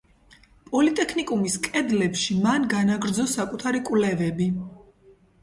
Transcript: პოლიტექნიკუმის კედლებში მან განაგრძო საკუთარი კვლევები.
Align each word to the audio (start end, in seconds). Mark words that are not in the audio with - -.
პოლიტექნიკუმის 0.69 1.57
კედლებში 1.67 2.39
მან 2.47 2.65
განაგრძო 2.73 3.27
საკუთარი 3.35 3.85
კვლევები. 3.93 4.51